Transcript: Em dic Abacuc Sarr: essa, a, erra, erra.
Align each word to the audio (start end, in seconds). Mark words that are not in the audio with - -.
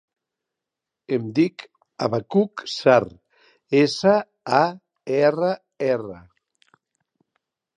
Em 1.17 1.25
dic 1.39 1.65
Abacuc 2.05 2.63
Sarr: 2.77 3.11
essa, 3.83 4.15
a, 4.61 4.63
erra, 5.19 5.53
erra. 5.91 6.19